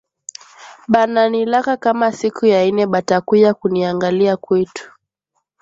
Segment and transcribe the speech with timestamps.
[0.87, 4.91] Bana nilaka kama siku ya ine batakuya kuniangalia kwetu